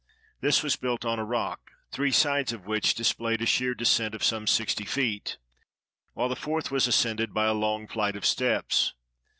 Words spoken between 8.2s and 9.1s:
steps.